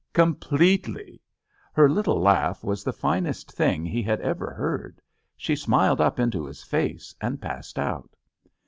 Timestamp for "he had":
3.85-4.19